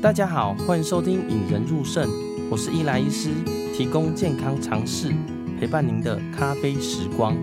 [0.00, 2.08] 大家好，欢迎收听《引人入胜》，
[2.48, 3.30] 我是伊莱医师，
[3.74, 5.12] 提供健康常识，
[5.58, 7.34] 陪伴您的咖啡时光。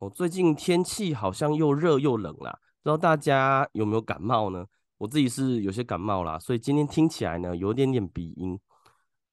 [0.00, 4.64] 我最近天气好像又热又冷啦，不知道大家有没有感冒呢？
[4.98, 8.58] 我自己是有些感冒啦，所以今天听起来呢，有点点鼻音。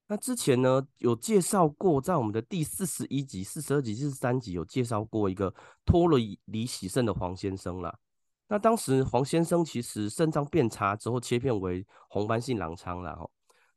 [0.09, 5.53] 那之前呢，有介绍过，在我们的第四十一集、四十二集、四十三集有介绍过一个
[5.85, 7.93] 托了离喜肾的黄先生啦。
[8.47, 13.17] 那当时黄先生其实肾脏变差之后切片为红斑性狼疮啦。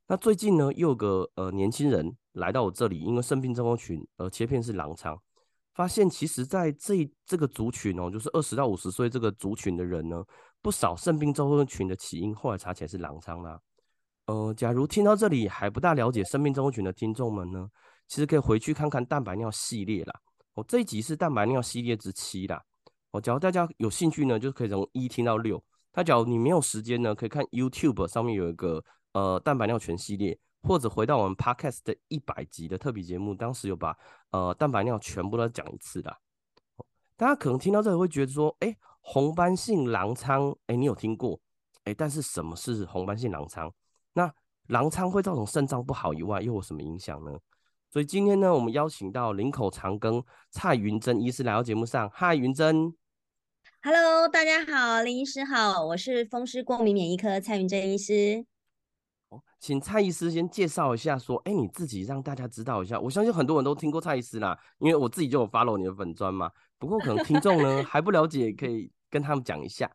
[0.07, 5.21] 那最近呢，又有个呃年轻人来到我这里，因为肾病症候群而切片是狼疮，
[5.75, 10.25] 发现其实在这这个族群哦，就是二十到五十岁这个族群的人呢，
[10.63, 13.61] 不少肾病症候群的起因，后来查起来是狼疮啦。
[14.31, 17.69] 呃，假如听到这里还不大了解生命症候群的听众们呢，
[18.07, 20.15] 其实可以回去看看蛋白尿系列啦。
[20.55, 22.63] 我、哦、这一集是蛋白尿系列之七啦。
[23.11, 25.61] 哦，假如大家有兴趣呢，就可以从一听到六。
[25.95, 28.81] 那假如你没有时间呢，可以看 YouTube 上面有一个
[29.15, 33.97] 呃蛋白尿全系列，或者回到我们 Podcast 的一百集的特别节目，当时有把
[34.31, 36.17] 呃蛋白尿全部都讲一次啦。
[37.17, 41.41] 大家可能听到这里会觉得说，哎，红斑性狼疮，哎，你有听过？
[41.83, 43.69] 哎，但是什么是红斑性狼疮？
[44.71, 47.33] 那狼疮会造成肾脏不好以外，又有什么影响呢？
[47.91, 52.09] 所以今天呢，我们邀请到林口长庚蔡云珍医师来到节目上。
[52.15, 52.95] 嗨，云珍。
[53.83, 58.47] Hello，大家好，林医师好，我是风湿过敏免疫科蔡云珍医师。
[59.31, 63.01] 哦，请蔡医师先介绍一下，说，哎，你自己让大家知道一下。
[63.01, 66.51] 我相信很多人都听过蔡医师啦，因为我自己就有 follow 你的粉专嘛。
[66.79, 69.91] 不过可能听众呢 还不了解，可以跟他们讲一下。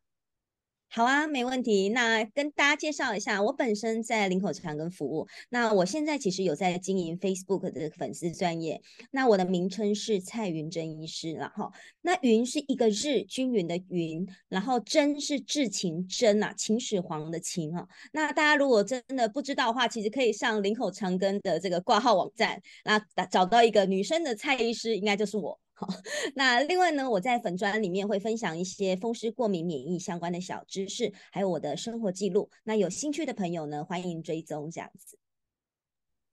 [0.88, 1.90] 好啊，没问题。
[1.90, 5.28] 那跟大家介绍一下，我本身在林口长庚服务。
[5.50, 8.82] 那我现在其实有在经营 Facebook 的粉丝专业。
[9.12, 11.70] 那我的名称是蔡云珍医师，然后
[12.02, 17.86] 那云是一个日均匀的云，然后珍是至情珍啊，秦始皇的秦啊。
[18.14, 25.60] 那大家如果真的不知道的话，其实可以上林口长庚的这个挂号网站，那找到一个女生的蔡医师，应该就是我。
[25.78, 25.86] 好，
[26.36, 32.50] 那另外呢，我在粉专里面会分享一些风湿过敏免疫相关的小知识，还有我的生活记录。
[32.64, 35.20] 那有兴趣的朋友呢，欢迎追踪这样子。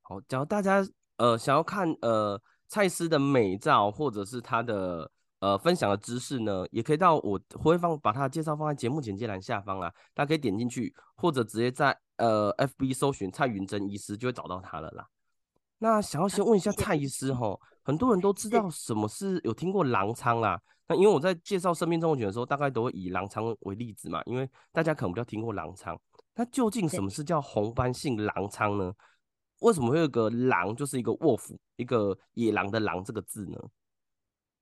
[0.00, 0.86] 好，假如大家
[1.16, 5.10] 呃想要看呃蔡司的美照，或者是他的
[5.40, 15.08] 呃分享的知识呢，也可以到我会放把他的介绍放在节目简介栏下方啊，大家可以点进去，或者直接在呃 FB 搜寻蔡云珍医师，就会找到他了啦。
[15.78, 20.60] 那想要先问一下蔡医师哈，很多人都知道什么是有听过狼疮啦。
[20.88, 25.98] 那因为我在介绍生命症候群的时候，大概都会以狼疮为例子嘛，因为大家可能比较听过狼疮。
[26.34, 28.92] 那究竟什么是叫红斑性狼疮呢？
[29.60, 33.56] 为什么会有个狼，就是一个 wolf，一个野狼的狼这个字呢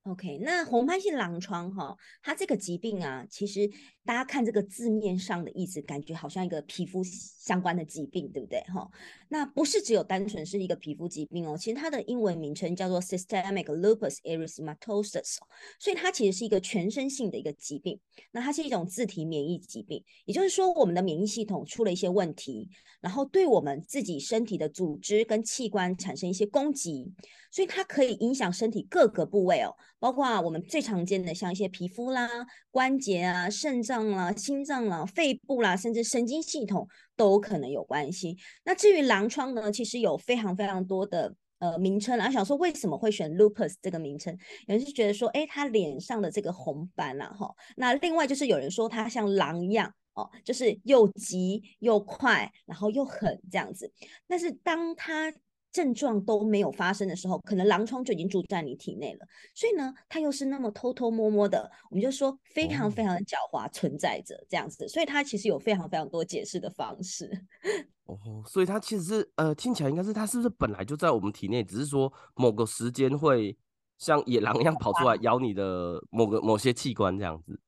[0.03, 3.61] ？OK，那红斑性狼疮哈，它这个疾病啊，其实
[4.11, 8.91] 大家看这个字面上的意思，感觉好像一个皮肤相关的疾病，对不对哈？
[9.29, 15.37] 那不是只有单纯是一个皮肤疾病哦，其实它的英文名称叫做 Systemic Lupus Erythematosus，
[15.79, 18.01] 所以它其实是一个全身性的一个疾病。
[18.33, 22.69] 那它是一种自体免疫疾病，也就是说我们的免疫系统出了一些问题，
[23.01, 27.13] 然后对我们自己身体的组织跟器官产生一些攻击。
[27.53, 32.29] 所以它可以影响身体各个部位哦，包括我们最常见的像一些皮肤啦、
[32.71, 38.37] 关节啊、肾脏啦、心脏啦、肺部啦，甚至神经系统都可能有关系。
[38.65, 44.33] 那至于狼疮呢，其实有非常非常多的呃名称，然后想说为什么会选 lupus 这个名称？
[44.67, 47.51] 有人是觉得说，哎，它脸上的这个红斑啦，哈。
[47.77, 53.93] 那另外就是有人说它像狼一样哦，就是又急又快，然后又狠这样子。
[54.27, 55.33] 但是当它
[55.73, 59.27] 症状都没有发生的时候，可能狼疮就已经住在你体内了。
[59.55, 64.89] 所以呢，它又是那么偷偷摸摸的，我们就说非常非常的狡猾存在着这样子。
[64.89, 67.31] 所以它其实有非常非常多解释的方式。
[68.07, 68.17] 哦，
[68.47, 73.57] 所以它其实是呃，听起来应该是它是不是本来就在我们体内，只是说某个时间会
[73.99, 77.61] 像野狼一样跑出来咬你的某个某些器官这样子。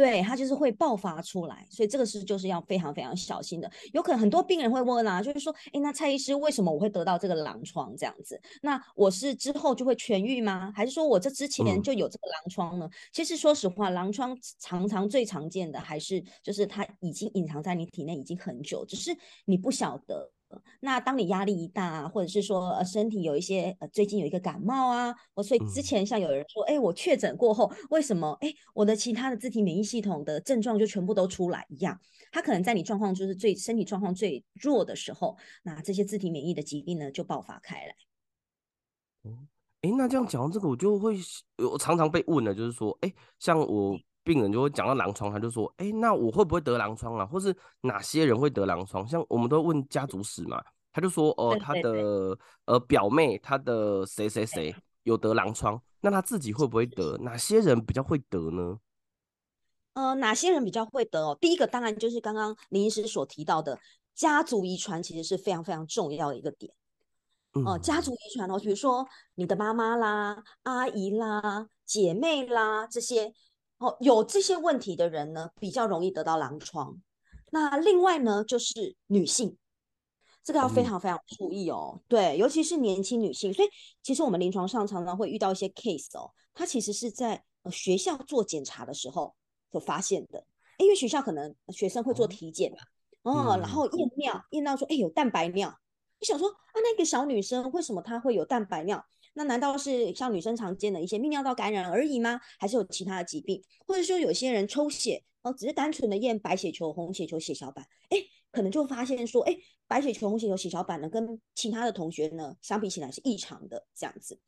[0.00, 3.70] 对，它就是会爆发出来，所以这个是就是要非常非常小心的。
[3.92, 8.40] 有可能很多病人会问啊，就是说，哎，那蔡医师为什么我会得到这个狼疮这样子？
[8.62, 10.72] 那我是之后就会痊愈吗？
[10.74, 12.86] 还是说我这之前就有这个狼疮呢？
[12.90, 19.14] 嗯、其实说实话，狼疮常常最常见的还是就是它已经隐藏在你体内已经很久，只是
[19.44, 20.32] 你不晓得。
[20.80, 31.98] 那当你压力一大啊，或者是说呃身体有一些呃最近有一个感冒啊，我所以之前像有人说，哎、嗯，我确诊过后，为什么哎我的其他的自体免疫系统的症状就全部都出来一样？
[32.32, 37.94] 它可能在你状况就是最身体状况最弱的时候，那这些自体免疫的疾病呢就爆发开来。
[39.24, 39.48] 嗯，
[39.82, 41.16] 哎，那这样讲到这个，我就会
[41.58, 43.98] 我常常被问的，就是说，哎，像我
[44.30, 47.26] 病人就会讲到狼疮，他就说，哎，那我会不会得狼疮啊？
[47.26, 49.04] 或是哪些人会得狼疮？
[49.08, 50.62] 像我们都问家族史嘛，
[50.92, 54.72] 他就说，哦，他的呃表妹，他的谁谁谁
[55.02, 57.18] 有得狼疮，那他自己会不会得？
[57.18, 58.78] 哪些人比较会得呢？
[59.94, 61.36] 呃，哪些人比较会得哦？
[61.40, 63.76] 第一个当然就是刚刚林医师所提到的
[64.14, 66.72] 家族遗传，其实是非常非常重要的一个点。
[67.54, 69.04] 哦、呃，家族遗传哦，比如说
[69.34, 73.32] 你的妈妈啦、阿姨啦、姐妹啦这些
[73.80, 77.00] 哦，有这些问题的人呢，比较容易得到狼疮。
[77.50, 79.56] 那另外呢，就是女性，
[80.44, 81.94] 这个要非常非常注意哦。
[81.96, 83.52] 嗯、对，尤其是年轻女性。
[83.54, 83.68] 所以
[84.02, 89.34] 其实我们临床上常常会遇到一些 case 哦，她其实是在呃学校做检查的时候
[89.72, 90.44] 所发现的，
[90.76, 92.78] 因为学校可能学生会做体检嘛，
[93.22, 95.74] 哦，嗯、然后验尿验到说，哎，有蛋白尿。
[96.20, 99.02] 你想说啊，那个小女生为什么她会有蛋白尿？
[99.40, 102.38] 那难道是像女生常见的一些泌尿道感染而已吗？
[102.58, 103.62] 还是有其他的疾病？
[103.86, 108.18] 或者说有些人抽血哦，只是单纯的验白血球、红血球、血小板，哎，
[108.52, 109.56] 可能就发现说，哎，
[109.86, 114.38] 白血球、红血球、血小板呢，跟其他的同学呢相比起来是异常的这样子。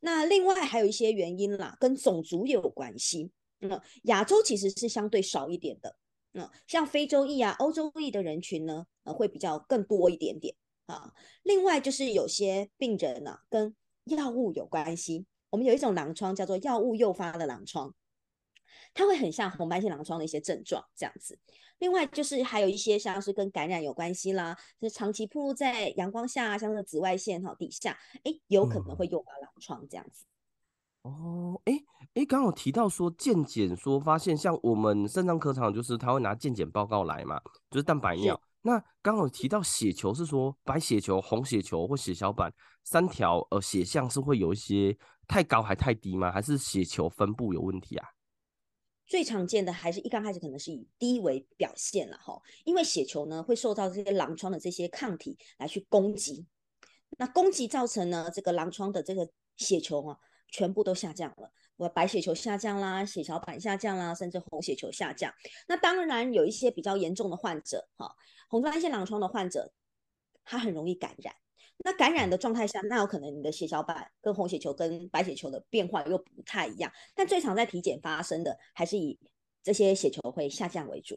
[0.00, 3.30] 那另外还有一些原因啦，跟种族也有关系。
[3.60, 5.94] 嗯，亚洲其实是相对少一点的。
[6.32, 10.54] 嗯，像非洲裔啊、欧洲裔的人群呢，呃，会比较更多一点点。
[10.86, 11.12] 啊，
[11.42, 13.76] 另外就是有些病人呢、啊，跟
[14.08, 15.26] 药物有关系。
[15.50, 17.94] 我们有一种狼疮叫做药物诱发的狼疮，
[18.92, 21.38] 它会很像红斑性狼疮的一些症状这样子。
[21.78, 30.24] 另外就是还有一些像是跟感染有关系啦，就是长期暴露在阳光下，像是紫外线哈底下，哎，有可能会诱发狼疮这样子。
[31.04, 31.12] 嗯、
[31.54, 31.72] 哦，哎
[32.14, 37.40] 哎，刚好提到说健检说发现，像我们肾脏科常就是他会拿健检报告来嘛，
[37.70, 38.38] 就是蛋白尿。
[38.62, 42.52] 那刚好提到血球是说白血球、红血球或血小板
[42.84, 44.96] 三条呃血象是会有一些
[45.26, 46.32] 太高还太低吗？
[46.32, 48.08] 还是血球分布有问题啊？
[49.06, 56.46] 最常见的还是一刚开始可能是以低为表现了哈，因为血球呢会受到这些狼疮的这些抗体来去攻击，
[57.16, 60.18] 那攻击造成呢这个狼疮的这个血球啊
[60.48, 61.50] 全部都下降了。
[61.78, 65.32] 我白血球下降啦，血小板下降啦，甚至红血球下降。
[65.68, 68.16] 那当然有一些比较严重的患者，哈，
[68.48, 69.72] 红斑性狼疮的患者，
[70.44, 71.32] 他很容易感染。
[71.78, 76.92] 那感染的状态下，那有可能你的血小板跟红血球跟白血球的变化又不太一样。
[77.14, 79.16] 但最常在体检发生的，还是以
[79.62, 81.16] 这些血球会下降为主。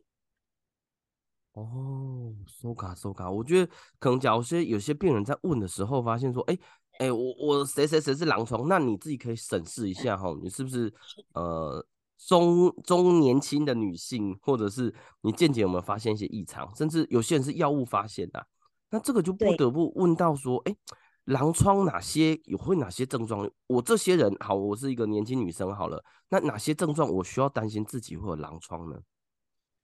[1.53, 6.55] 哦，搜卡搜卡，我觉得可能假如说有些病人在问的时候，发现说，哎。
[7.01, 8.67] 哎、欸，我我谁谁谁是狼疮？
[8.67, 10.93] 那你自己可以审视一下哈，你是不是
[11.33, 11.83] 呃
[12.15, 16.71] 中中年轻的女性，或者是你健检有没有发现一些异常？
[16.75, 18.45] 甚至有些人是药物发现的、啊，
[18.91, 20.77] 那这个就不得不问到说，哎、欸，
[21.23, 23.49] 狼疮哪些有会哪些症状？
[23.65, 29.01] 我这些人好，我是一个年轻女生好了，那哪些症状我需要担心自己会有狼疮呢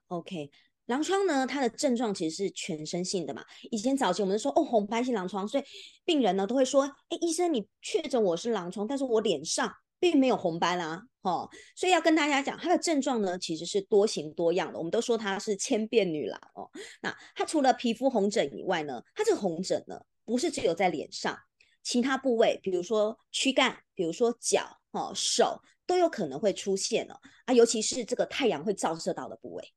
[0.09, 0.51] ？OK。
[0.87, 3.43] 狼疮呢，它的症状其实是全身性的嘛。
[3.71, 5.63] 以前早期我们说哦，红斑性狼疮，所以
[6.05, 9.69] 病人呢都会说，哎，医生你确诊我是狼疮，但是我脸上
[9.99, 14.77] 并没有红斑啊，哦，所以要跟大家讲，它的症状呢其实是多型多样的。
[14.77, 16.69] 我们都说它是千变女郎哦。
[17.01, 21.37] 那它除了皮肤红疹以外呢，它这个红疹呢不是只有在脸上，
[21.83, 29.73] 其他部位，比如说躯干，比如说脚，哦，手都有可能会出现了啊，尤其是这个太阳会照射到的部位。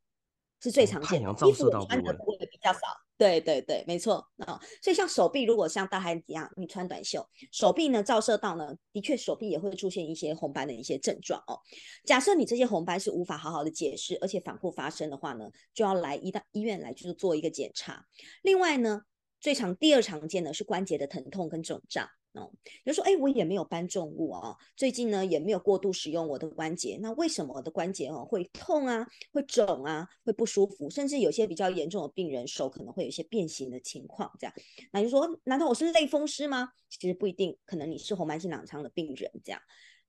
[0.60, 2.80] 是最常见的，衣服穿的部位比较少。
[3.16, 4.60] 对对对，没错啊、哦。
[4.82, 11.58] 所以像手臂，如果像大孩子一样，你穿短袖，手臂呢照射到呢，的确手臂也会出现一些红斑的一些症状哦。
[12.04, 18.06] 假设你这些红斑是无法好好的解释，而且反复发生的话呢，就要来医大医院来就是做一个检查。
[18.42, 19.02] 另外呢，
[19.38, 22.08] 最常第二常见的是关节的疼痛跟肿胀。
[22.32, 34.54] 哦，比如说，哎，我也没有搬重物啊，最近呢也没有过度使用我的关节，那为什么我的关节哦会痛啊，会肿啊，会不舒服，甚至有些比较严重的病人手可能会有一些变形的情况，这样，
[34.92, 36.70] 那就说，难道我是类风湿吗？
[36.88, 39.60] 其实不一定，可能你是红斑性狼疮的病人，这样。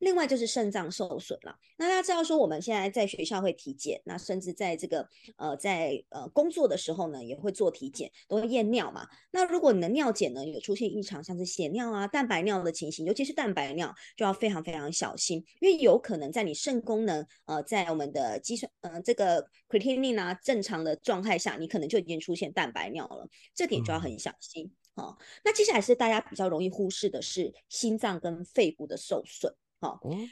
[0.02, 1.56] 另外就是肾脏受损了。
[1.78, 9.08] 那大家知道说，我们现在在学校会体检，那甚至在这个呃在呃工作的时候呢，也会做体检，都会验尿嘛。
[9.32, 24.72] 那如果你的尿检呢有出现异常，像是血尿啊、蛋白尿的情形，尤其是蛋白尿，就要非常非常小心，因为有可能在你肾功能呃在我们的计算呃这个 creatinine 啊正常的状态下，你可能就已经出现蛋白尿了，这点就要很小心。
[24.96, 25.16] 哦，
[25.46, 29.54] 那接下来是大家比较容易忽视的是心脏跟肺部的受损。
[29.82, 30.28] 好，因为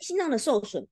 [0.00, 0.86] 心脏的受损，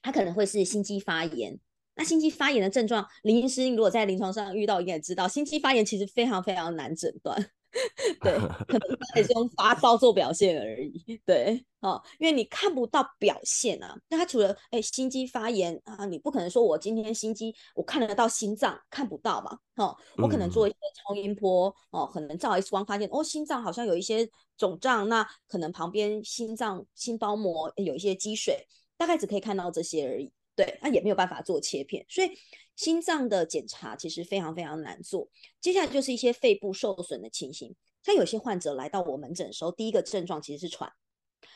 [0.00, 1.56] 它可能会是心肌发炎。
[1.94, 7.50] 那心肌发炎的症状，林医师如果在临床上遇到，应该也知道，心肌发炎其实非常非常难诊断。
[8.20, 8.38] 对，
[8.68, 11.20] 可能他也是用发烧做表现而已。
[11.24, 13.96] 对，哦，因为你看不到表现啊。
[14.08, 19.58] 那他除了哎心肌发炎啊，你不可能说我今天心肌我看得到心脏看不到嘛？
[19.76, 28.66] 哦，我可能做一些超音波哦，可能照 X 光发现哦心脏好像有一些肿胀，那可能旁边心脏心包膜有一些积水，
[28.98, 30.30] 大概只可以看到这些而已。
[30.54, 32.30] 对，那也没有办法做切片，所以
[32.76, 35.28] 心脏的检查其实非常非常难做。
[35.60, 37.74] 接下来就是一些肺部受损的情形。
[38.02, 40.92] 像有些患者来到我门诊的时候，第一个症状其实是喘，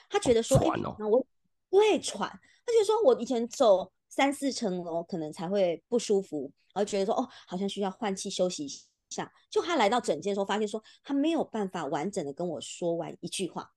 [0.08, 1.26] 他觉得说，哎、哦，那、欸、我
[1.68, 2.30] 会喘，
[2.64, 8.70] 他觉得说我以前走三四层楼可能才会不舒服，而觉得说，哦，好像需要换气休息一
[9.10, 9.30] 下。
[9.50, 13.72] 就他来到诊间的时候，发现说他没有办法完整的跟我说完一句话，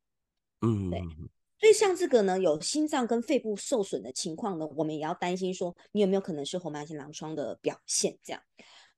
[0.62, 1.02] 嗯，对。
[1.60, 8.18] 所以像这个呢，有心脏跟肺部受损的情况呢，我们也要担心说，你有没有可能是红斑性狼疮的表现？
[8.24, 8.42] 这样。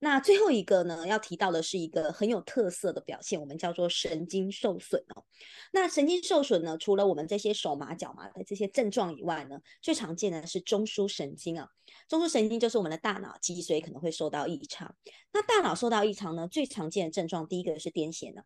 [0.04, 5.24] 那最后一个呢，要提到的是一个很有特色的表现，我们叫做神经受损哦。
[5.72, 11.68] 那神经受损呢，除了我们这些手麻脚麻的这些症状以外呢，最常见的是中枢神经啊。
[12.08, 14.96] 中枢神经就是我们的大脑脊髓可能会受到异常。
[15.34, 18.42] 那大脑受到异常呢，最常见的症状，第一个是癫痫呢，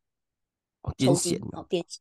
[0.98, 1.98] 癫痫哦，癫痫。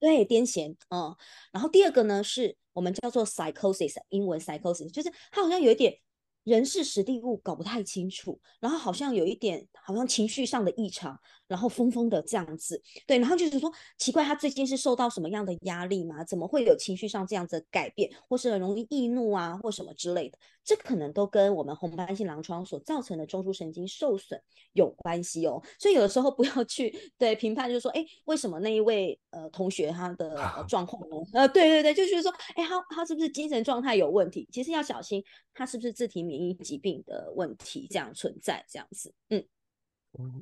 [0.00, 1.14] 对，癫痫，嗯，
[1.52, 5.98] 然后第二个呢，是我们叫做 psychosis，英文 psychosis，就是他好像有一点
[6.42, 11.20] 人事实地物搞不太清楚，然后好像有一点好像情绪上的异常。
[11.50, 16.22] 然后疯疯的这样子，对，然后就是说奇怪，他最近是受到什么样的压力吗？
[16.22, 20.38] 怎么会有情绪上这样子的改变，或是很容易易怒啊，或什么之类的？
[20.62, 24.40] 这可能都跟我们红斑性狼疮所造成的中枢神经受损
[24.74, 25.60] 有关系哦。
[25.78, 31.16] 所以有的时候不要去对评判，就是说，哎，为什么那一位呃同学他的、呃、状况呢？
[31.32, 34.48] 呃，对对对，就是说，哎，他他是不是精神状态有问题？
[34.52, 39.44] 其实要小心，他是不是自体免疫疾病的问题这样存在这样子，嗯。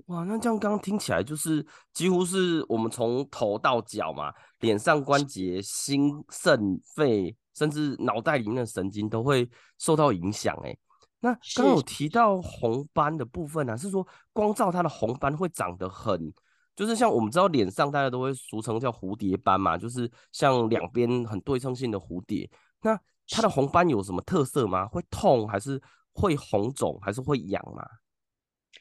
[0.07, 9.49] 哇，那这样刚刚听起来就是几乎是我们从头到脚嘛，脸上关节、心、肾、肺，甚至脑袋里面的神经都会
[9.79, 10.57] 受到影响。
[10.65, 10.77] 哎，
[11.21, 16.33] 那刚刚有提到红斑的部分呢、啊，是说光照它的红斑会长得很，
[16.75, 22.51] 就是像我们知道脸上大家都会俗称叫蝴蝶斑嘛，就是像两边很对称性的蝴蝶。
[22.81, 22.99] 那
[23.29, 24.87] 它的红斑有什么特色吗？
[24.87, 25.81] 会痛还是
[26.13, 27.85] 会红肿还是会痒吗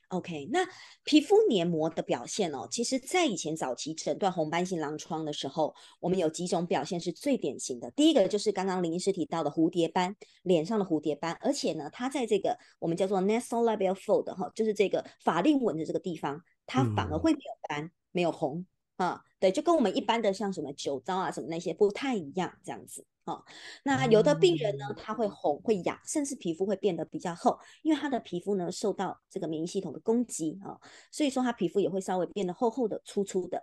[0.09, 0.59] ？OK，那
[1.03, 7.91] 皮肤黏膜的表现哦，其实，在以前早期诊断红斑性狼疮的时候，我们有几种表现是最典型的。
[7.91, 23.05] 第一个就是刚刚林医师提到的蝴蝶斑，脸上的蝴蝶斑，而且呢，它在这个我们叫做 nasolabial fold 哈，就是这个法令纹的这个地方，它反而会没有斑，嗯、没有红啊，对，就跟我们一般的像什么酒糟啊什么那些不太一样，这样子。
[23.27, 23.43] 哦，
[23.83, 30.79] 那有的病人呢，他会红、会痒，甚至皮肤会变得比较厚，因为他的皮肤呢受到这个免疫系统的攻击啊，
[31.11, 33.61] 所以说他皮肤也会稍微变得厚厚的、粗粗的。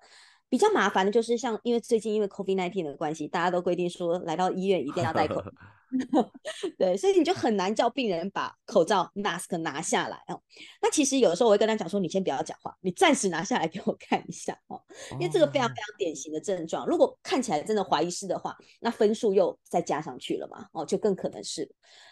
[0.55, 5.51] 比较麻烦的就是像，因为最近因为 COVID-19 的关系，大家都规定说来到医院一定要戴口罩。
[6.79, 10.41] 对，所以你就很难叫病人把口罩 mask 拿下来哦。
[10.81, 14.81] 那其实有的时候我会跟他讲说，你先不要讲话，你暂时拿下来给我看一下哦，
[15.15, 16.87] 因为这个非常非常典型的症状。
[16.87, 21.69] 如果看起来真的怀疑是的话，那分数又再加上去了嘛，哦，就更可能是。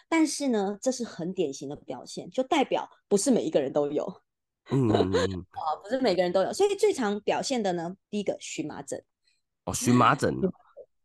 [0.09, 4.05] 但是呢，这是很典型的表现，就代表不是每一个人都有。
[4.71, 9.03] 嗯，哦，不是每个人都有，所以最常表现的呢，第一个荨麻疹。
[9.65, 10.33] 哦，荨麻疹。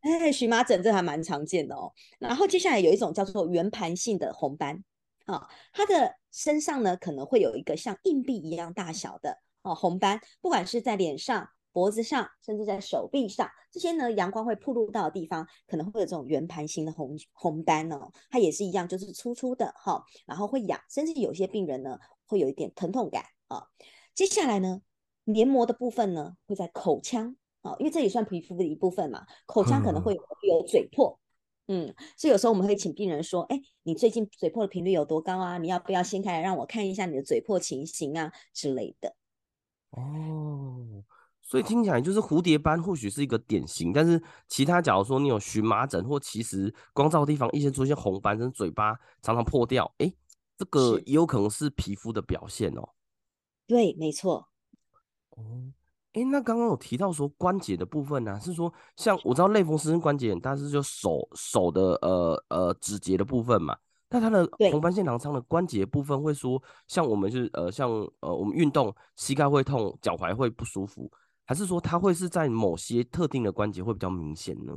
[0.00, 1.92] 哎，荨麻疹这还蛮常见的哦。
[2.20, 4.84] 然后接下来有一种叫做圆盘性的红斑，
[5.26, 18.10] 啊、哦，它的身上呢可能会有一个像硬币一样大小的哦红斑，不管是在脸上、脖子上，甚至在手臂上，这些呢阳光会曝露到的地方，可能会有这种圆盘型的红红斑哦。
[18.30, 23.66] 它也是一样，就是粗粗的哈、哦，然后会痒，甚至有些病人呢会有一点疼痛感啊、哦。
[24.14, 24.80] 接下来呢，
[25.24, 27.36] 黏膜的部分呢会在口腔。
[27.62, 31.18] 啊，因为这也算皮肤的一部分嘛，口腔可能会有，有嘴破，
[31.66, 35.58] 嗯，所以有时候我们会请病人说，哎，你最近嘴破的频率有多高啊？
[35.58, 39.16] 你要不要掀开来让我看一下你的嘴破情形啊之类的？
[39.90, 41.02] 哦，
[41.42, 50.10] 所以听起来就是蝴蝶斑或许是一个典型，但是其他假如说你有荨麻疹，或其实光照的地方一些出现红斑，跟嘴巴常常破掉，哎，
[50.56, 52.88] 这个也有可能是皮肤的表现哦。
[53.68, 54.48] 对，没错。
[55.36, 55.70] 哦。
[56.14, 63.76] 哎，那刚刚有提到说关节的部分呢、啊，是说像我知道类风湿性关节炎，但是就手手的呃呃指节的部分嘛。
[64.08, 71.12] 那它的红斑性狼疮的关节部分会说，像我们是呃像呃我们运动膝盖会痛，脚踝会不舒服，
[71.44, 74.72] 还是说它会是在某些特定的关节会比较明显呢？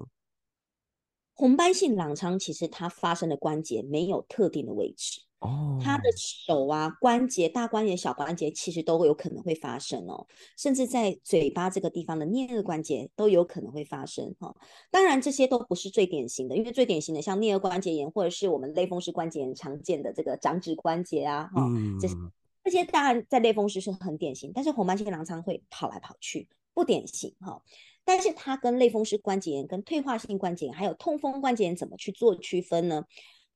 [1.33, 14.55] 红斑性狼疮其实它发生的关节没有特定的位置，哦，他的手啊、关节、大关节、小关节其实都有可能会发生哦，甚至在嘴巴这个地方的颞颌关节都有可能会发生哈、哦。
[14.91, 22.15] 当然这些都不是最典型的，因为最典型的像颞颌关节炎或者是我们类风湿关节炎常见的这个掌指关节啊，哈、哦，嗯、这些
[22.63, 27.61] 这些当然在类风湿是很典型，但是红斑性狼疮会跑来跑去，不典型哈、哦。
[28.05, 33.05] 但是它跟类风湿关节炎、跟退化性关节炎还有痛风关节炎怎么去做区分呢？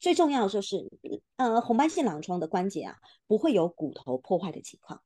[0.06, 0.88] 最重要的就是，
[1.38, 2.96] 呃，红斑性狼疮的关节啊，
[3.26, 5.02] 不会有骨头破坏的情况，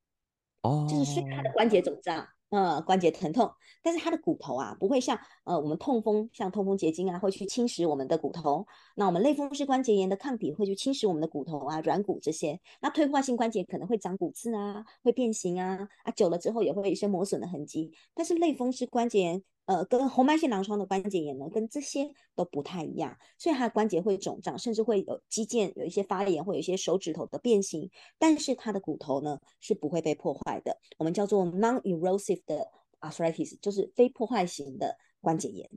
[0.61, 3.49] 哦，就是虽然它的关节肿胀，呃，关节疼痛，
[3.81, 8.67] 但是它的骨头啊，不会像呃我们痛风，像痛风结晶啊，会去侵蚀我们的骨头。
[8.95, 12.59] 那我们类风湿关节炎的抗体会去侵蚀我们的骨头啊、软骨这些。
[12.81, 17.93] 那退化性关节可能会长骨刺啊，会变形啊，啊，久了之后也会有一些磨损的痕迹。
[18.13, 19.43] 但是类风湿关节炎。
[19.69, 32.67] 呃，跟红斑性狼疮的关节炎呢，跟这些都不太一样，所以它的关节会肿胀，甚至会有肌腱有一些发炎，会有一些手指头的变形，但是它的骨头呢是不会被破坏的，我们叫做 non-erosive 的
[33.01, 35.69] arthritis，就是非破坏型的关节炎。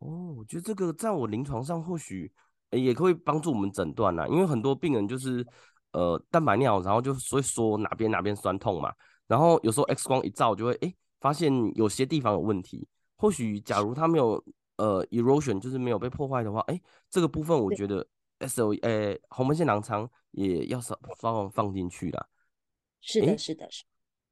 [0.00, 2.32] 哦，我觉得这个在我临床上或许
[2.72, 5.46] 也可以帮助我们诊断呐，因为很多病人就是
[5.92, 8.92] 呃蛋白尿，然后就所以说哪边哪边酸痛嘛，
[9.28, 12.88] 然后有时候 X 光一照就会哎发现有些地方有问题。
[13.22, 14.44] 或许，假如它没有
[14.78, 18.04] 呃 erosion，就是没有被破坏的话，哎，这个部分我觉得
[18.40, 22.26] S O 呃红斑线囊疮也要稍稍微放进去啦。
[23.00, 23.84] 是的，是的，是。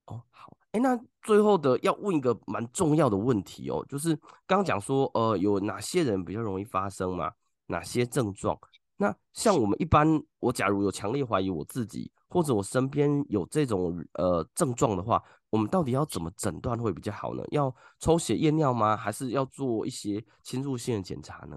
[0.07, 7.31] 哦，好，哎，那最后的要问一个蛮重要的问题哦，就是刚刚讲说呃有哪些人比较容易发生嘛？
[7.67, 8.59] 哪些症状？
[8.97, 15.23] 那像我们一般，我假如有强烈怀疑我自己或者我身边有这种呃症状的话。
[15.51, 17.45] 我们到底要怎么诊断会比较好呢？
[17.51, 18.97] 要抽血验尿吗？
[18.97, 21.57] 还是要做一些侵入性的检查呢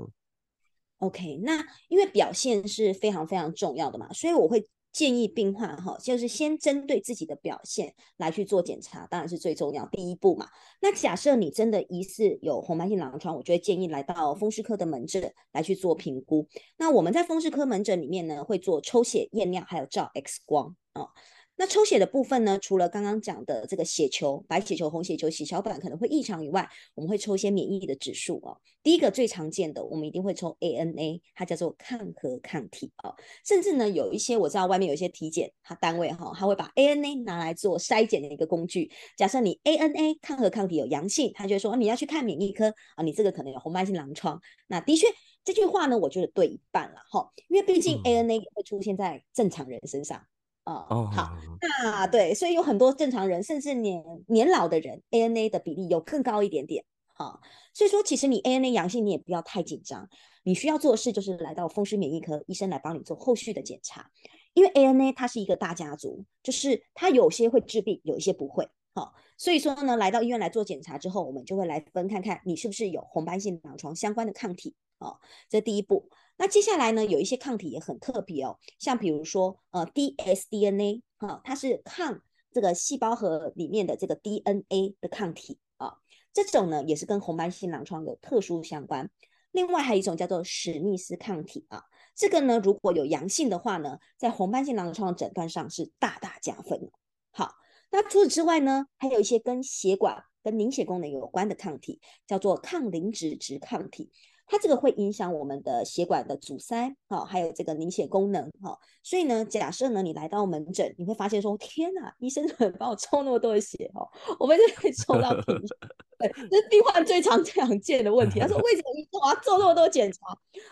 [0.97, 10.47] ？OK，那因为表现是非常非常重要的嘛，所以我会建议病患哈，就是先针对自己的表现来去做检查，当然是最重要第一步嘛。
[10.81, 16.47] 那假设你真的疑似有红斑性狼疮，我就会建议来到风湿科的门诊来去做评估。
[16.77, 21.07] 那我们在风湿科门诊里面呢，会做抽血验尿，还有照 X 光啊。
[21.55, 28.57] 那抽血的部分呢，除了刚刚讲的这个血球、白血球、红血球、血小板可能会异常以外，我们会抽一些免疫的指数哦。
[28.81, 33.13] 第一个最常见的，我们一定会抽 ANA，它叫做抗核抗体哦。
[33.45, 38.91] 甚至呢，有一些我知道外面有一些体检它单位哈，它会把 ANA 拿来做筛检的一个工具。
[39.15, 44.41] 假设你 ANA 抗核抗体有阳性，他就会说你要去看免疫科啊，你这个可能有红斑性狼疮。
[44.67, 45.05] 那的确
[45.43, 50.25] 这句话呢，我觉得对一半了哈，因为毕竟 ANA 也会出现在正常人身上。
[50.65, 56.85] 哦，哦好，那对，所以有很多正常人，甚至年年老的人，ANA 的比例有更高一点点。
[57.15, 57.39] 好、哦，
[57.73, 60.09] 所以说其实你 ANA 阳性，你也不要太紧张。
[60.43, 64.09] 你需要做的事就是来到风湿免疫科，医生来帮你做后续的检查。
[64.53, 68.67] 因为 ANA 它是一个大家族，就是它有些会治病，有一些不会。
[68.95, 74.75] 好、哦，所以说呢，来到医院来做检查之后，我们就会来分看看你是不是有红斑性狼疮相关的抗体。
[74.99, 75.17] 哦，
[75.49, 76.09] 这第一步。
[76.37, 85.97] 那接下来呢，有一些抗体也很特别哦，像比如说呃 dsDNA 啊、哦，它是抗这个细胞核里面的这个 DNA 的抗体啊、
[86.33, 89.09] 这种呢也是跟红斑性狼疮有特殊相关。
[89.51, 91.83] 另外还有一种叫做史密斯抗体啊，
[92.15, 96.89] 这个呢如果有阳性的话呢，在红斑性狼疮的诊断上是大大加分。
[97.29, 97.53] 好，
[97.91, 104.11] 那除此之外呢，还有一些跟血管跟凝血功能有关的抗体，叫做抗磷脂质抗体。
[104.53, 114.07] 它这个会影响我们的血管的阻塞，哈，还有这个凝血功能，哈，所以呢，假设呢你来到门诊，你会发现说，天哪，医生怎么帮我抽那么多的血，哈，
[114.39, 115.75] 我们就会抽到贫血，
[116.19, 118.39] 对，这是病患最常常见的问题。
[118.39, 120.19] 他说， 为什么医生要做那么多检查？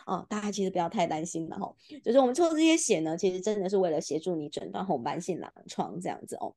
[0.05, 6.53] 哦，大家其实不要太担心了，哈，就是我们抽这些血呢，其实真的是为了协助你诊断红斑性狼疮这样子哦。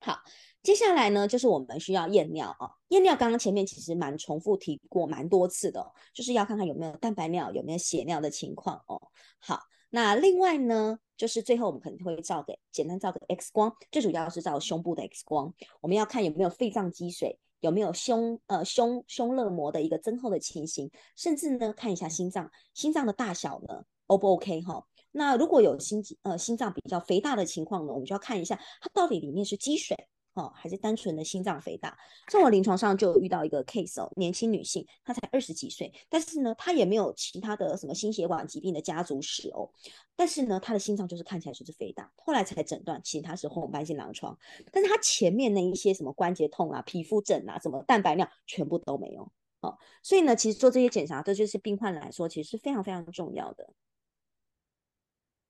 [0.00, 0.18] 好。
[0.60, 2.68] 接下来呢，就是我们需要验尿啊。
[2.88, 9.00] 验尿刚刚前面其实蛮重复提过蛮多次的，就是要看看有没有蛋白尿，有没有血尿的情况哦。
[9.38, 24.84] 好，那另外呢，就是最后我们可能会照个简单照个 X 光，最主要是照胸部的 X 光，我们要看有没有肺脏积水，有没有胸呃胸胸肋膜的一个增厚的情形，甚至呢看一下心脏，心脏的大小呢 O 不 OK 哈？
[25.12, 29.96] 那如果有心呃心脏比较肥大的情况呢，我们就要看一下它到底里面是积水。
[30.34, 31.98] 哦，还是单纯的心脏肥大。
[32.30, 39.68] 像我临床上就遇到一个 case 哦，年轻女性，她才二十几岁，但是呢，她也没有其他的什么心血管疾病的家族史哦。
[40.14, 44.38] 但是呢，她的心脏就是看起来就是肥大，后来才诊断其实她是红斑性狼疮。
[44.70, 49.28] 但是她前面那一些什么关节痛啊、皮肤疹啊、什么蛋白尿全部都没有。
[49.62, 53.68] 哦，所以呢，其实做这些检查，这就是病患来说，其实是非常非常重要的。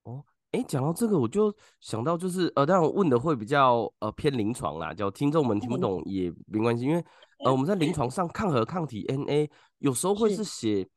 [0.08, 7.04] 哦，诶，哎，讲到这个，我就想到就是呃，当然问的会比较呃偏临床啦，叫听众们听不懂也没关系，因为
[7.44, 10.42] 呃我们在临床上抗核抗体 NA 有时候会是。
[10.42, 10.88] 写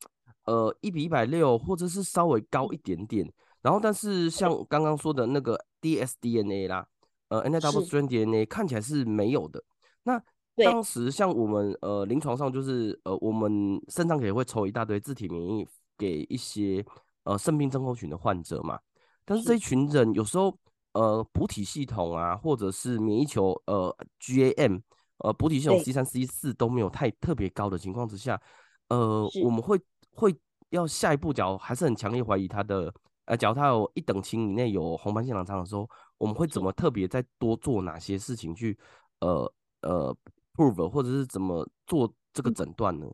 [0.44, 6.84] 呃一比一百六，或者是稍微高一点点，然后但是像刚刚说的那个 dsDNA 啦，
[7.28, 9.62] 呃 NA double strand DNA 看起来是没有的。
[10.02, 10.20] 那
[10.56, 15.64] 当时像我们呃临床上就是呃我们肾脏也会抽一大堆自体免疫
[15.96, 16.84] 给一些
[17.22, 18.80] 呃肾病症候群的患者嘛。
[19.24, 20.56] 但是这一群人有时候，
[20.92, 24.82] 呃，补体系统啊，或者是免疫球，呃，GAM，
[25.18, 28.40] 呃，补体系统 C 三、C 四都没有太特别高的情况之下，
[28.88, 29.80] 呃，我们会
[30.10, 30.34] 会
[30.70, 32.92] 要下一步，假如还是很强烈怀疑他的，
[33.26, 38.78] 呃，假如他有一等亲以内有红斑性狼疮的时候，我们会怎么特别再多做哪些事情去，
[39.20, 40.16] 呃呃
[40.54, 43.06] ，prove 或者是怎么做这个诊断呢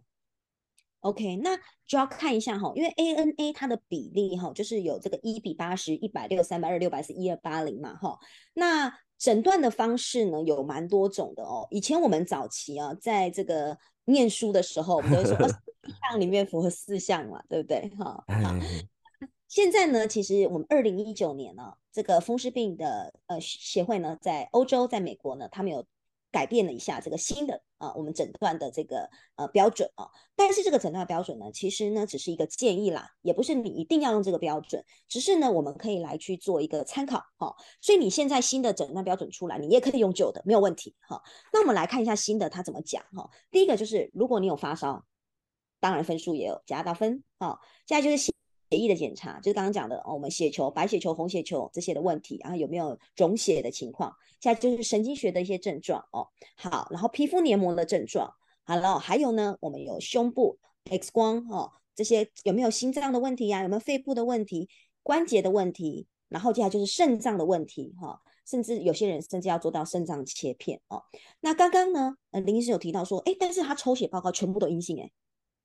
[1.01, 1.57] ？OK，那
[1.87, 8.19] 就要看一下哈，因为 ANA 它的比例哈，就是有这个一比八十、一百六、三百二、六百是一二八零嘛哈。
[8.55, 11.67] 那诊断的方式呢，有蛮多种的哦。
[11.71, 15.55] 以前我们早期啊，在这个念书的时候，我们都会说二十
[15.87, 18.25] 一项里面符合四项嘛，对不对哈？
[18.27, 18.55] 好，
[19.47, 25.85] 现在呢，其实我们二零一九年呢，这个风湿病的呃协会呢，在欧洲、在美国呢，他们有。
[26.31, 37.55] 改变了一下这个新的啊，我们诊断的这个呃标准啊，但是这个诊断标准呢，其实呢只是一个建议啦，也不是你一定要用这个标准，只是呢我们可以来去做一个参考哈。
[37.81, 41.23] 所以你现在新的诊断标准出来，你也可以用旧的，没有问题哈。
[41.53, 43.31] 那我们来看一下新的它怎么讲哈。
[43.51, 45.05] 第一个就是如果你有发烧，
[45.81, 47.59] 当然分数也有加到分啊。
[47.87, 48.33] 现在就是。
[48.71, 54.15] 血液的检查就是刚刚讲的哦，我们血球、白血球、红血球这些的问题，然后有没有肿血的情况？
[54.41, 56.29] 现在就是神经学的一些症状哦。
[56.57, 58.33] 好，然后皮肤黏膜的症状，
[58.65, 64.69] 好了，还有呢，我们有胸部 X 光哦，这些有没有心脏的问题呀、有没有肺部的问题、
[65.03, 66.07] 关节的问题？
[66.29, 71.03] 然后接下来就是肾脏的问题哈、哦，甚至有些人甚至要做到肾脏切片哦。
[71.41, 75.11] 那刚刚呢，呃，林医师有提到说，哎，但是他抽血报告全部都阴性，哎，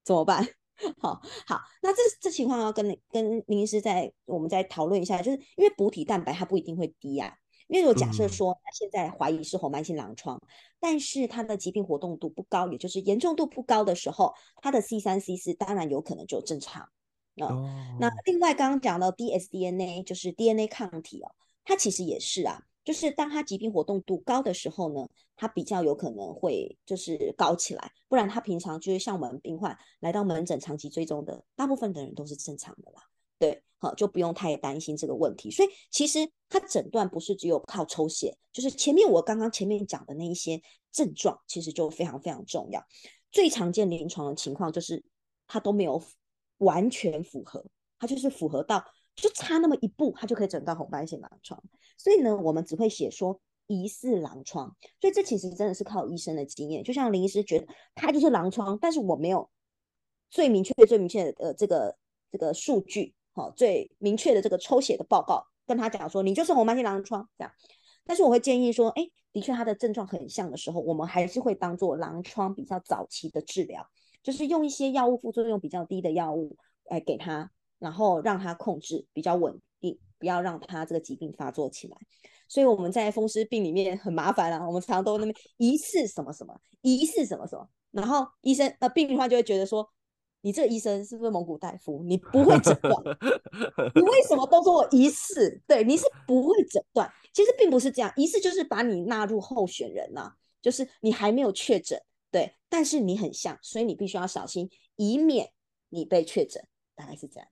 [0.05, 0.47] 怎么办？
[0.99, 7.33] 好好，那这这情况要跟跟林医师再我们再讨论一下，就是因为补体蛋白它不一定会低啊，
[7.67, 10.47] 因为如果假设说他现在怀疑是红斑性狼疮，嗯、
[10.79, 16.89] 但是他的疾病活动度不高，也就是严重度不高的时候，他的 C 三 C 四当然有可能就正常。
[17.37, 17.67] 哦、
[17.99, 21.31] 那另外刚刚讲到 dsDNA 就是 DNA 抗体哦，
[21.65, 22.63] 它其实也是啊。
[22.83, 33.01] 就是当他疾病活动度高的时候呢，他比较有可能会就是高起来，不然他平常就是像我们病患来到门诊长期追踪的，大部分的人都是正常的啦，
[33.39, 35.49] 对，好，就不用太担心这个问题。
[35.49, 42.83] 所以其实他诊断不是只有靠抽血，就是前面我刚刚前面讲的那一些症状，其实就非常非常重要。
[43.31, 45.03] 最常见临床的情况就是
[45.47, 46.03] 他都没有
[46.57, 47.65] 完全符合，
[47.97, 48.83] 他就是符合到。
[49.15, 51.61] 就差那么一步，他就可以诊断红斑性狼疮。
[51.97, 54.75] 所以呢，我们只会写说疑似狼疮。
[54.99, 56.83] 所以这其实真的是靠医生的经验。
[56.83, 59.49] 就像林医师觉得他就是狼疮，但是我没有
[60.29, 61.95] 最明确、最明确的呃这个
[62.31, 67.53] 这个数据，好，最明确的这个抽血的报告跟他讲说你就是红斑性狼疮这样。
[68.05, 73.87] 但是我会建议说，哎，的确他的症状很像的时候，我们还是会当做狼疮比较早期的治疗，
[74.21, 77.51] 就是用一些药物副作用比较低的药物来给他。
[77.83, 81.97] 然后让它控制比较稳定，不要让它这个疾病发作起来。
[82.47, 89.85] 所以我们在风湿病里面很麻烦啊，我们常常都那边疑似什么什么，疑似什么什么，然后医生呃病患就会觉得说，
[90.39, 92.01] 你这个医生是不是蒙古大夫？
[92.05, 92.93] 你不会诊断，
[93.95, 95.61] 你为什么都说我疑似？
[95.67, 105.51] 对，你是不会诊断，其实并不是这样，疑似就是把你纳入候选人呐、啊，就是你还没有确诊，对，但是你很像，所以你必须要小心，以免
[105.89, 106.65] 你被确诊，
[106.95, 107.49] 大概是这样。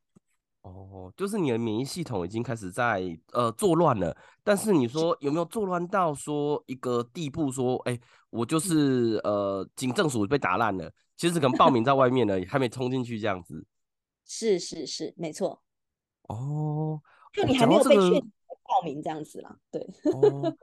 [0.62, 13.66] 哦，就是你的免疫系统已经开始在呃作乱了，但是你说有没有作乱到说一个地步说，哎，我就是呃警政署被打烂了，其实可能报名在外面呢，还没冲进去这样子。
[14.24, 15.64] 是是是，没错。
[16.28, 17.02] 哦，
[17.34, 19.82] 就你还没有被确报名这样子啦，对。
[20.14, 20.56] 哦，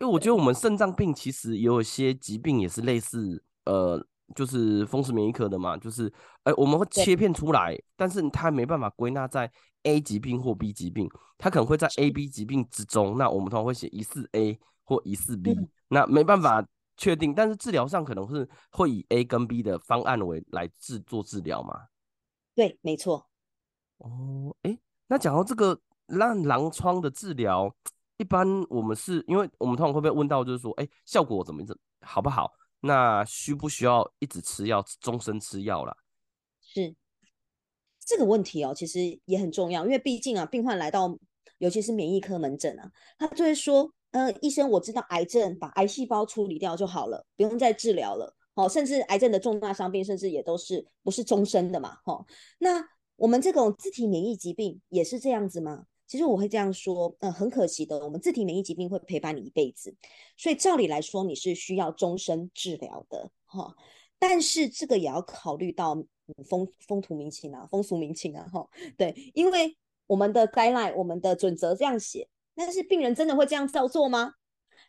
[0.00, 4.02] 因为我觉得我们肾脏病其实也有一些疾病也是类似呃。
[4.34, 6.06] 就是风湿免疫科的嘛，就是，
[6.44, 9.50] 哎、欸，我们会切片出来，但是它没办法归纳在
[9.84, 13.16] A 疾病或 B 疾病，它可能会在 A、B 疾病之中。
[13.18, 16.64] 那我们通常会写疑似 A 或疑似 B，嗯、那没办法
[16.96, 21.86] 确定，但是治疗上可能是会以 A 跟 B 的方案为来治做治疗嘛。
[22.54, 23.26] 对，没错。
[23.98, 27.74] 哦，哎、欸，那讲到这个让狼疮的治疗，
[28.18, 32.52] 一般我们是因为我们通常会被问到，就是说，哎、欸，效果怎么怎好不好？
[32.82, 35.96] 那需不需要一直吃药，终身吃药啦？
[36.60, 36.94] 是
[38.04, 41.16] 这个问题哦，其实也很重要，因为毕竟啊，病患来到
[41.58, 48.34] 尤其是免疫科门诊啊，他就会说，呃，医生，我知道癌症把癌细胞处理掉就好了，不用再治疗了。
[48.54, 51.98] 好，甚至癌症的重大伤病，甚至也都是不是终身的嘛？
[52.04, 52.26] 哈，
[52.58, 52.84] 那
[53.16, 55.84] 我们这种自体免疫疾病也是这样子吗？
[56.12, 59.96] 其实我会这样说，嗯，很可惜的，我们自体免疫疾病会陪伴你一辈子，
[60.36, 63.74] 所以照理来说你是需要终身治疗的，哈。
[64.18, 65.94] 但是这个也要考虑到
[66.44, 69.74] 风风土民情啊，风俗民情啊，哈，对，因为
[70.06, 74.34] 我们的 guideline，我们的准则这样写，但是病人真的会这样照做吗？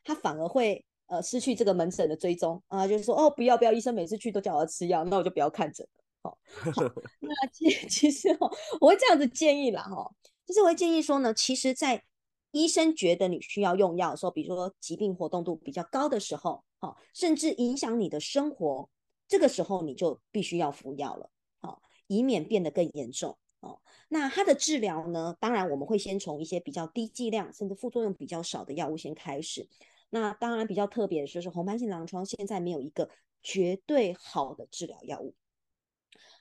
[0.03, 0.85] 他反而会。
[1.07, 6.03] 呃，失去这个门诊的追踪啊，就是说，哦，不要不要，医生每次去都叫我吃药，那我就不要看诊了。
[6.23, 6.37] 好，
[6.71, 6.81] 好，
[7.19, 10.09] 那其其实哦，我会这样子建议啦，哈，
[10.45, 12.03] 就是我会建议说呢，其实，在
[12.51, 18.89] 医生觉得你需要用药的时候，比如说疾病活动度比较高的时候，好，甚至影响你的生活，
[19.27, 21.29] 这个时候你就必须要服药了，
[21.61, 23.37] 好，以免变得更严重。
[23.61, 23.79] 哦，
[24.09, 29.69] 那它的治疗呢，当然我们会先从一些比较低剂量，甚至副作用比较少的药物先开始。
[30.09, 33.09] 那当然比较特别的就是红斑性狼疮现在没有一个
[33.41, 35.33] 绝对好的治疗药物，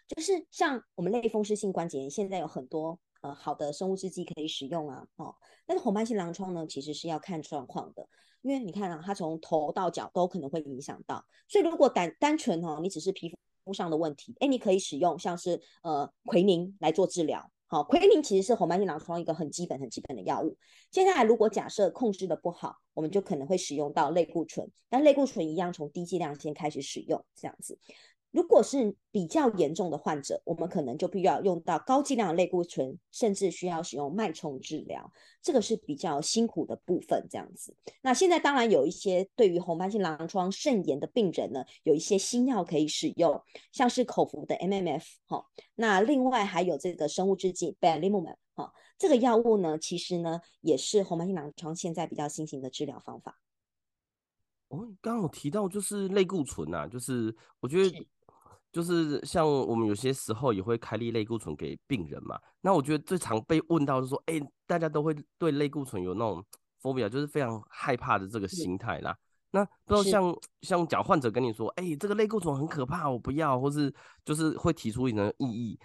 [0.09, 5.35] 就是像我们类风湿性关节炎现在有很多呃好的生物制剂可以使用啊，哦，
[5.67, 8.07] 但是红斑性狼疮呢其实是要看状况的，
[8.43, 17.51] 因为你看啊，它从头到脚都可能会影响到，所以如果单单纯哦，你只是皮肤上的问题，哎，你可以使用像是呃奎宁来做治疗。
[17.67, 20.59] 好，奎宁其实是红斑性狼疮一个很基本、很基本的药物。
[20.91, 24.71] 接下来，如果假设控制的不好，我们就可能会使用到类固醇。
[24.91, 27.79] 但类固醇一样从低剂量先开始使用，这样子。
[28.33, 35.13] 如果是比较严重的患者，我们可能就必须要用到高剂量的类固醇，甚至需要使用脉冲治疗。
[35.43, 37.77] 这个是比较辛苦的部分，这样子。
[38.01, 43.39] 那现在当然有一些对于红斑性狼疮肾炎的病人呢，有一些新药可以使用，
[43.71, 45.45] 像是口服的 MMF 哈。
[45.75, 53.39] 那另外还有这个生物制剂 Belimumab 哈，这个药物呢，其实呢也是红斑性狼疮现在比较新型的治疗方法。
[54.69, 58.09] 哦，刚刚有提到就是类固醇呐、啊，就是我觉得。
[58.73, 66.43] 就是像我们有些时候也会开立类固醇给病人嘛，那我觉得最常被问到就是说，哎、欸，大家都会对类固醇有那种
[66.81, 69.15] phobia，就是非常害怕的这个心态啦。
[69.51, 75.79] 那不知道像像假患者跟你说，哎、欸，这个类固醇很可怕，我不要，或是就是会提出一种异议，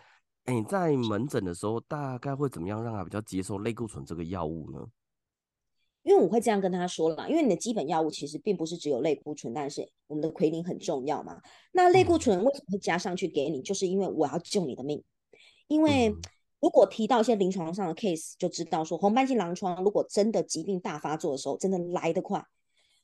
[0.45, 4.79] 哎、欸，在门诊的时候大概会怎么样让他比较接受类固醇这个药物呢？
[6.07, 11.41] 因为我会这样跟他说了，因为你的基本药物其实并不是只有类固醇，但是我们的奎宁很重要嘛。
[11.73, 13.61] 那类固醇为什么会加上去给你？
[13.61, 15.03] 就是因为我要救你的命。
[15.67, 16.15] 因为
[16.61, 22.41] 如果提到一些临床上的 case，就知道说红斑性狼疮如果真的疾病大发作的时候，真的来得快，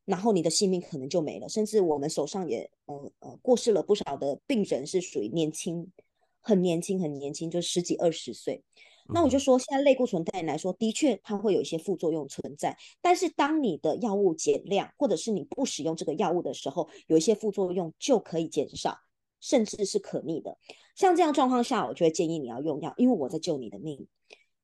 [0.05, 1.49] 然后你的性命可能就没了。
[1.49, 5.91] 甚至我们手上也呃呃过世了不少的病人是属于年轻，
[6.39, 8.63] 很年轻很年轻，就十几二十岁。
[9.07, 12.77] 那我就说，现在类固醇对你来说，的确它会有一些副作用存在。
[13.01, 18.97] 但是当你的药物减量，或者是你不使用这个药物的时候，有一些副作用就可以减少，
[19.41, 20.57] 甚至是可逆的。
[20.95, 24.07] 像这样状况下，我就会建议你要用药，因为我在救你的命。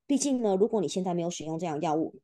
[0.06, 2.14] 毕竟呢，如果你现在没有使用这样药物，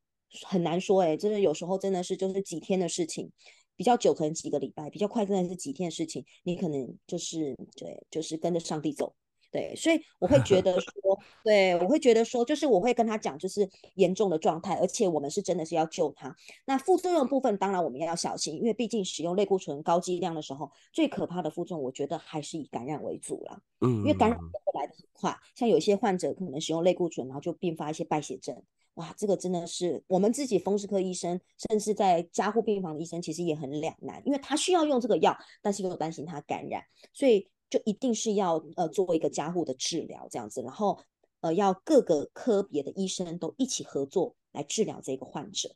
[0.43, 3.31] 很难说哎，真的有时候真的是就是几天的事情，
[3.77, 9.15] 比较久可能几个礼拜，比较快真的是几天的事情，你可能就是对，就是跟着上帝走。
[9.57, 16.37] 对，所以我会觉 得说，对，我会觉得说，就是我会跟他讲，就是严重的状态，而且我们是真的是要救他。
[16.67, 23.59] 那副作用部分，当然我们要小心，因为毕竟使用类固醇高剂量的时候，最可怕的副作用，我觉得还是以感染为主了。
[23.81, 24.45] 嗯，因为感染会
[24.79, 28.63] 来得很快，像有些患者可能使用类固醇，然后就并发一些败血症。
[28.97, 31.41] 哇，这个真的是我们自己风湿科医生，
[31.71, 36.83] 甚至在加护病房的医生，其实也很两难，因为他需要用这个药，但是又担心他感染，
[37.15, 37.49] 所以。
[37.69, 40.99] 就一定是要呃做一个加护的治疗这样子，然后
[41.41, 45.75] 呃要各个科别的医生都一起合作来治疗这个患者。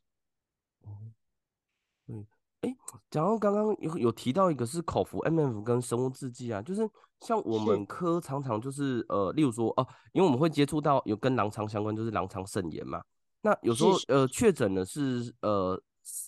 [2.07, 2.26] 嗯，
[2.62, 2.76] 哎，
[3.11, 6.88] 讲到刚刚有有提到一个是口服 MMF 跟生物制剂啊，就是
[7.20, 13.03] 像我们科常常就是呃，例如说哦，因为我们会接触到有跟狼肠相关，就是狼肠肾炎嘛。
[13.42, 15.81] 那有时候呃确诊的是呃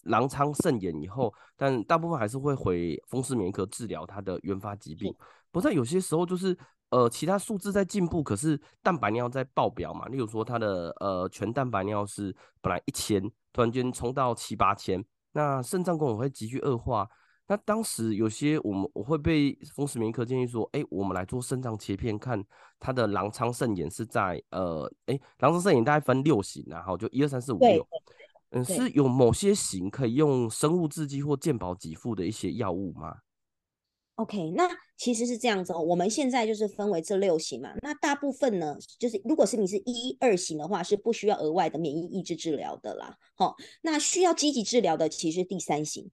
[0.04, 5.14] 狼疮肾炎以后，但大部分还是会回风湿免疫科治疗它的原发疾病。
[5.50, 6.56] 不在有些时候就是
[6.90, 10.06] 呃，其他数字在进步，可是蛋白尿在爆表嘛。
[10.08, 17.08] 例如说，它的呃全蛋白尿是本来一千，突然间冲到七八千，那肾脏功能会急剧恶化。
[17.48, 22.42] 那当时有些我们我会被风湿免疫科建议说，哎、欸，我们来做肾脏切片，看
[22.78, 27.86] 它的狼疮肾炎是在呃，哎、欸，狼疮肾炎大概分六型，然后就一二三四五六，
[28.52, 33.16] 嗯，是有某些型可以用生物制剂或健保给付的一些药物吗
[34.16, 35.80] ？OK，那其实是这样子哦。
[35.80, 37.70] 我们现在就是分为这六型嘛。
[37.80, 43.16] 那大部分呢，就是如果是你是一二型的话，是不需要额外的免疫抑制治疗的啦。
[43.34, 46.10] 好，那需要积极治疗的，其实第三型。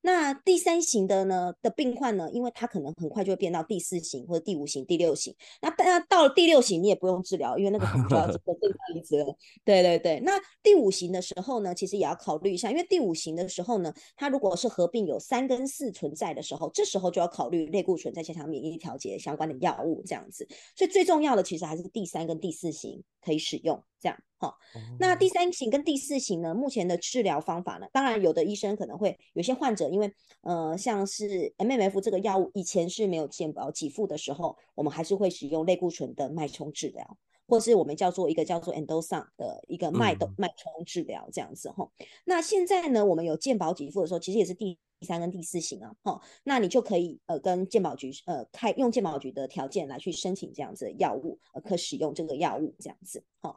[0.00, 5.34] 那第三型的呢的病患呢，因为他可能很快就会变到第四型或者第五型、第六型。
[5.60, 9.36] 那大家到了第六型，你也不用治疗，因为那个可能就要这个更一子了。
[9.64, 10.20] 对对对。
[10.20, 10.32] 那
[10.62, 20.46] 第五型的时候呢，其实也要考虑一下，因为第五型的时候呢，它如果是合并有三跟四存在的时候，这时候就要考虑类固醇再加强免疫调节相关的药物这样子。
[20.76, 24.18] 所以最重要的其实还是第三跟第四型可以使用这样。
[24.40, 24.56] 好，
[25.00, 41.90] 那第三型跟第四型呢，目前的治疗方法呢，当然有的医生可能会有些患者，因为呃，像是 MMF 这个药物以前是没有健保给付的时候，我们还是会使用类固醇的脉冲治疗，或是我们叫做一个叫做 Endosan 的一个脉动脉冲治疗这样子哈。
[42.24, 53.56] 那现在呢，我们有健保给付的时候，其实也是第第三跟第四型啊，哈，那你就可以呃跟健保局呃开用健保局的条件来去申请这样子的药物，呃可使用这个药物这样子，哈。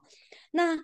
[0.51, 0.77] 那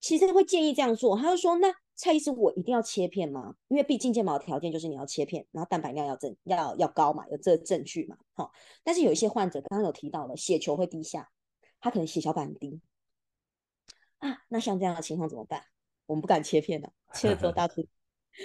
[0.00, 3.54] 其实会建议这样做，他就说：“那蔡医师，我一定要切片吗？
[3.68, 8.52] 因为毕竟健保的条件就是你要切片，然后蛋白量要正要要高嘛，有这个证据嘛，好。
[8.82, 11.30] 但是有一些患者刚刚有提到了血球会低下，
[11.80, 12.80] 他可能血小板低
[14.18, 14.44] 啊。
[14.48, 15.64] 那像这样的情况怎么办？
[16.06, 17.86] 我们不敢切片的，切了之后大哭。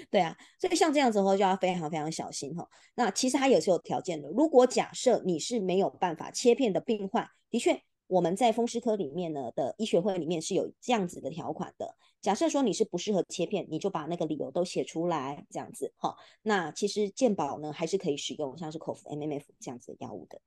[0.10, 2.68] 对啊，所以像这样子的话就要非常非常小心哈。
[2.96, 11.96] 那其实它也是有条件的，如果假设你是没有办法切片的病患，的确。”我们在风湿科里面呢的医学会里面是有这样子的条款的。
[12.20, 16.16] 假设说你是不适合切片，你就把那个理由都写出来，这样子哈。
[16.42, 20.42] 那其实健保呢还是可以使用像是口服 MMF 这样子的药物的。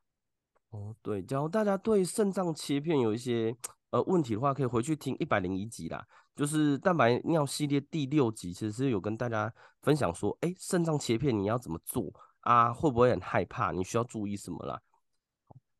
[0.70, 3.57] 哦，对，假如大家对肾脏切片有一些
[3.92, 9.52] 呃问题的话，可以回去听一百零一集啦，就是蛋白尿系列第六集，其实是有跟大家
[9.83, 12.72] 分享说，哎，肾脏切片你要怎么做啊？
[12.72, 13.70] 会不会很害怕？
[13.70, 14.81] 你需要注意什么啦？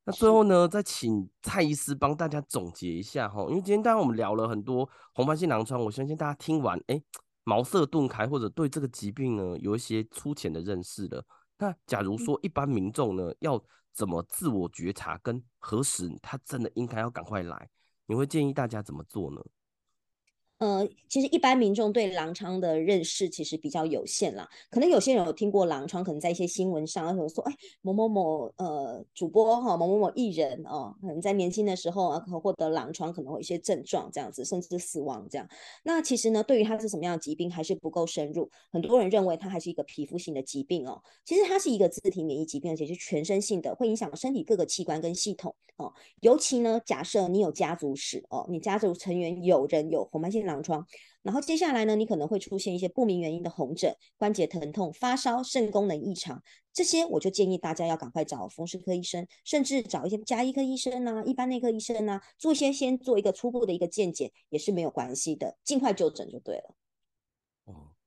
[0.05, 7.05] 那最后呢，再请蔡医师帮大家总结一下哈，因为今天当然我们聊了很多红斑性狼疮，我相信大家听完哎、欸，
[7.45, 11.25] 茅塞顿开，或者对这个疾病呢有一些粗浅的认识了。
[11.57, 17.71] 那假如说一般民众呢要怎么自我觉察，跟核实他真的应该要赶快来，
[18.07, 19.41] 你会建议大家怎么做呢？
[20.63, 24.49] 呃，其实一般民众对狼疮的认识其实比较有限啦。
[24.71, 35.49] 可能有些人有听过狼疮，可能在一些新闻上，或者说，哎，某某某呃主播哈，某某某艺人哦，可能在年轻的时候啊，可获得狼疮，可能会有一些症状这样子，甚至是死亡这样。
[35.83, 38.49] 那其实呢，对于它是什么样的疾病，还是不够深入。
[38.71, 45.93] 很多人认为它还是一个皮肤性的疾病哦，其实它是一个自体免疫疾病，而且是全身性的，会影响身体各个器官跟系统哦。
[46.21, 50.52] 尤其呢，假设你有家族史哦，你家族成员有人有红斑性狼。
[50.53, 50.87] 狼疮，
[51.23, 66.75] 然后接下来呢，你可能会出现一些不明原因的红疹、关节疼痛、发烧、肾功能异常，这些我就建议大家要赶快找风湿科医生，甚至找一些加医科医生啊、一般内科医生啊，做一些先做一个初步的一个见解也是没有关系的，尽快就诊就对了。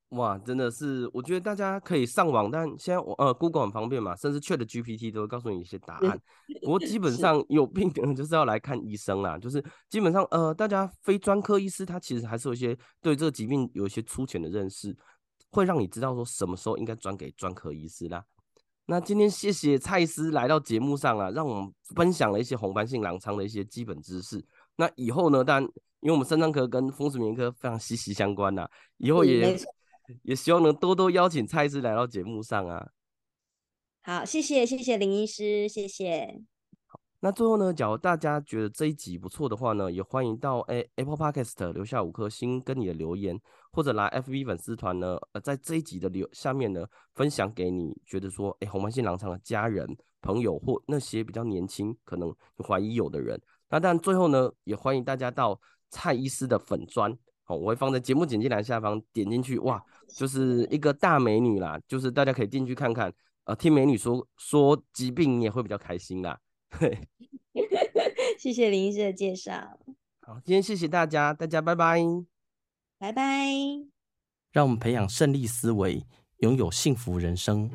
[0.09, 6.17] 哇，真的是，我觉得大家可以上网，但现在我呃，Google 很方便嘛，甚至 ChatGPT 都会告诉你一些答案。
[6.61, 14.95] 不过基本上有病的人就是要来看医生啦，就是基本上呃，大家非专科医师他其实还是有一些对这个疾病有一些粗浅的认识，
[15.51, 18.23] 会让你知道说什么时候应该转给专科医师啦。
[18.85, 24.45] 那今天谢谢蔡医师来到节目上啊，让我们分享了一些红斑性狼疮的一些基本知识。
[24.77, 25.69] 那以后呢，当然
[26.01, 28.65] 因为我们肾脏科跟风湿免疫科非常息息相关呐，
[28.97, 29.57] 以后也。
[30.23, 32.89] 也希望能多多邀请蔡医师来到节目上啊。
[34.01, 36.41] 好，谢谢谢谢林医师，谢谢。
[36.85, 43.41] 好，那最后呢，假如大家觉得这一集不错的话呢，也欢迎到诶 Apple Podcast 留下五颗星跟你的留言，
[43.71, 49.87] 或者来 FB 粉丝团呢，呃，在这一集的留下面呢，分享给你觉得说，诶红斑性狼疮的家人
[50.21, 53.41] 朋友或那些比较年轻可能怀疑有的人。
[53.69, 57.17] 那但最后呢，也欢迎大家到蔡医师的粉专。
[57.47, 66.39] 好，我会放在节目简介栏下方，点进去，哇，就是一个大美女啦，就是大家可以进去看看，呃，听美女说说疾病，你也会比较开心啦。
[66.79, 67.07] 对，
[68.39, 69.79] 谢谢林医师的介绍。
[70.21, 72.01] 好，今天谢谢大家，大家拜拜，
[72.97, 73.23] 拜拜。
[74.51, 76.03] 让我们培养胜利思维，
[76.37, 77.69] 拥有幸福人生。